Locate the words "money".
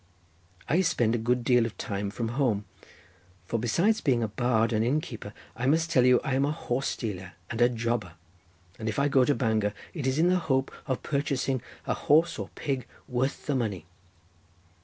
13.53-13.85